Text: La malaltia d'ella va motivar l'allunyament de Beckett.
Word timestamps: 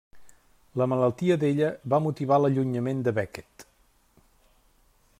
La 0.81 0.87
malaltia 0.93 1.37
d'ella 1.43 1.69
va 1.95 2.01
motivar 2.05 2.41
l'allunyament 2.41 3.07
de 3.09 3.15
Beckett. 3.21 3.71